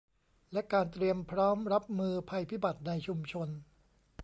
[0.53, 3.49] และการเตรียมพร้อมรับมือภัยพิบัติในชุมชน